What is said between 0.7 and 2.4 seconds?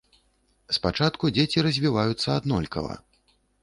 Спачатку дзеці развіваюцца